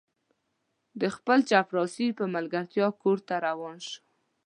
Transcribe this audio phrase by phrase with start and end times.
[1.01, 3.97] د خپل چپړاسي په ملګرتیا کور ته روان شو.